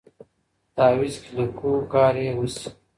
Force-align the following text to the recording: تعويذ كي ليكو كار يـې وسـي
تعويذ 0.75 1.23
كي 1.23 1.35
ليكو 1.37 1.73
كار 1.91 2.13
يـې 2.23 2.31
وسـي 2.39 2.69